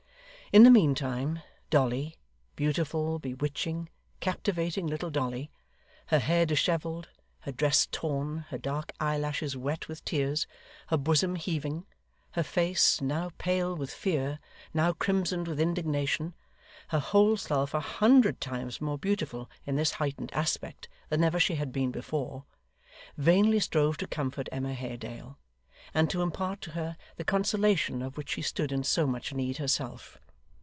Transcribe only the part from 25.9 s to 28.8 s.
and to impart to her the consolation of which she stood